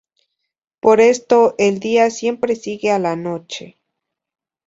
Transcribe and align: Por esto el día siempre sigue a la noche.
Por 0.79 0.99
esto 0.99 1.53
el 1.59 1.79
día 1.79 2.09
siempre 2.09 2.55
sigue 2.55 2.89
a 2.91 2.97
la 2.97 3.15
noche. 3.15 3.77